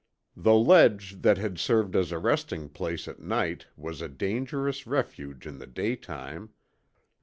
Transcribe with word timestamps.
The 0.35 0.55
ledge 0.55 1.21
that 1.21 1.37
had 1.37 1.59
served 1.59 1.95
as 1.95 2.11
a 2.11 2.17
resting 2.17 2.69
place 2.69 3.07
at 3.07 3.19
night 3.19 3.67
was 3.77 4.01
a 4.01 4.09
dangerous 4.09 4.87
refuge 4.87 5.45
in 5.45 5.59
the 5.59 5.67
daytime. 5.67 6.49